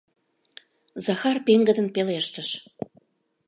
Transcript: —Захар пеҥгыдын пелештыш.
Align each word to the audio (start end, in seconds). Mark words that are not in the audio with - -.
—Захар 1.05 1.37
пеҥгыдын 1.45 1.87
пелештыш. 1.95 2.49